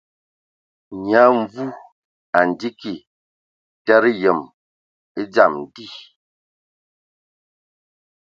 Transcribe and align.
Nyia 0.99 1.23
Mvu 1.39 1.65
a 2.37 2.39
ndzi 2.47 2.69
kig 2.79 2.99
tǝdǝ 3.85 4.09
yǝm 4.21 4.39
e 5.19 5.21
dzam 5.29 5.53
dí. 5.73 5.87